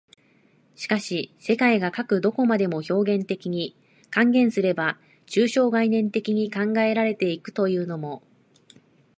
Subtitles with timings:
[0.75, 3.77] しかし世界がかく何処までも表現的に、
[4.09, 8.23] 換言すれば抽象概念的に考えられて行くというのも、